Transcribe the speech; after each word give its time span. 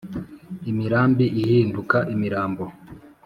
imirambi 0.69 1.25
ihinduka 1.41 1.97
imirambo 2.13 2.65